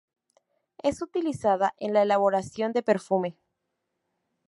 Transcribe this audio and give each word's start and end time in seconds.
Es 0.81 1.03
utilizada 1.03 1.75
en 1.77 1.93
la 1.93 2.01
elaboración 2.01 2.73
de 2.73 2.81
perfume. 2.81 3.37